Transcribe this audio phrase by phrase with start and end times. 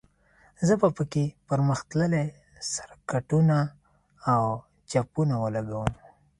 [0.67, 2.25] زه به په کې پرمختللي
[2.73, 3.57] سرکټونه
[4.31, 4.43] او
[4.89, 5.91] چپونه ولګوم